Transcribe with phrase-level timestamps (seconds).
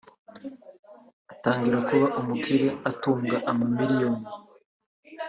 [1.33, 4.27] atangira kuba umukire atunga amamiliyoni